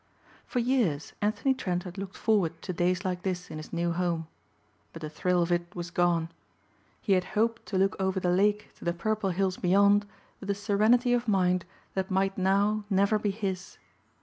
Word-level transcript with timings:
For 0.47 0.57
years 0.57 1.13
Anthony 1.21 1.53
Trent 1.53 1.83
had 1.83 1.95
looked 1.99 2.17
forward 2.17 2.59
to 2.63 2.73
days 2.73 3.05
like 3.05 3.21
this 3.21 3.51
in 3.51 3.57
his 3.59 3.71
new 3.71 3.91
home. 3.91 4.25
But 4.93 5.03
the 5.03 5.11
thrill 5.11 5.43
of 5.43 5.51
it 5.51 5.67
was 5.75 5.91
gone. 5.91 6.29
He 6.99 7.13
had 7.13 7.23
hoped 7.37 7.67
to 7.67 7.77
look 7.77 7.95
over 7.99 8.19
the 8.19 8.31
lake 8.31 8.73
to 8.77 8.83
the 8.83 8.93
purple 8.93 9.29
hills 9.29 9.57
beyond 9.57 10.07
with 10.39 10.49
a 10.49 10.55
serenity 10.55 11.13
of 11.13 11.27
mind 11.27 11.65
that 11.93 12.09
might 12.09 12.35
now 12.35 12.83
never 12.89 13.19
be 13.19 13.29
his. 13.29 13.77